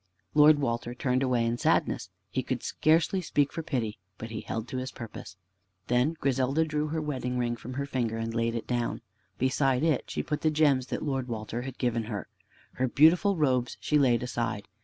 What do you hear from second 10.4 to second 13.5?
the gems that Lord Walter had given her. Her beautiful